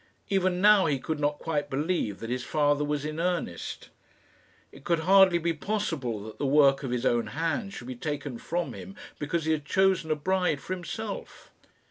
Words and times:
Even 0.29 0.61
now 0.61 0.87
he 0.87 0.97
could 0.97 1.19
not 1.19 1.37
quite 1.37 1.69
believe 1.69 2.21
that 2.21 2.31
his 2.31 2.43
father 2.43 2.83
was 2.83 3.05
in 3.05 3.19
earnest. 3.19 3.89
It 4.71 4.83
could 4.83 5.01
hardly 5.01 5.37
be 5.37 5.53
possible 5.53 6.23
that 6.23 6.39
the 6.39 6.45
work 6.47 6.81
of 6.81 6.89
his 6.89 7.05
own 7.05 7.27
hands 7.27 7.75
should 7.75 7.85
be 7.85 7.95
taken 7.95 8.39
from 8.39 8.73
him 8.73 8.95
because 9.19 9.45
he 9.45 9.51
had 9.51 9.63
chosen 9.63 10.09
a 10.09 10.15
bride 10.15 10.59
for 10.59 10.73
himself! 10.73 11.51